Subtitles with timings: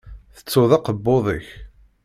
[0.35, 1.47] Tettuḍ akebbuḍ-ik.